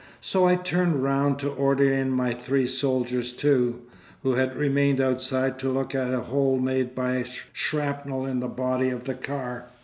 So 0.19 0.45
I 0.47 0.55
turn 0.55 0.99
round 0.99 1.37
to 1.41 1.49
order 1.51 1.83
in 1.93 2.09
my 2.09 2.33
three 2.33 2.65
soldiers 2.65 3.31
too, 3.31 3.81
who 4.23 4.33
had 4.33 4.57
remained 4.57 4.99
outside 4.99 5.59
to 5.59 5.69
look 5.69 5.93
at 5.93 6.11
a 6.11 6.21
hole 6.21 6.57
made 6.57 6.95
by 6.95 7.23
shrapnel 7.53 8.25
in 8.25 8.39
the 8.39 8.47
body 8.47 8.89
of 8.89 9.03
the 9.03 9.13
car. 9.13 9.67